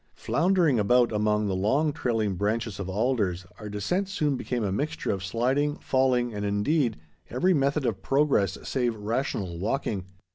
Floundering 0.15 0.79
about 0.79 1.11
among 1.11 1.45
the 1.47 1.55
long 1.55 1.93
trailing 1.93 2.33
branches 2.33 2.79
of 2.79 2.89
alders, 2.89 3.45
our 3.59 3.69
descent 3.69 4.09
soon 4.09 4.35
became 4.35 4.63
a 4.63 4.71
mixture 4.71 5.11
of 5.11 5.23
sliding, 5.23 5.75
falling, 5.75 6.33
and, 6.33 6.43
indeed, 6.43 6.97
every 7.29 7.53
method 7.53 7.85
of 7.85 8.01
progress 8.01 8.57
save 8.63 8.95
rational 8.95 9.59
walking. 9.59 10.05